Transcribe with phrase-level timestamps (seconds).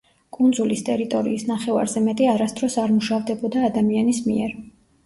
[0.35, 4.63] კუნძულის ტერიტორიის ნახევარზე მეტი არასდროს არ მუშავდებოდა ადამიანის მიერ.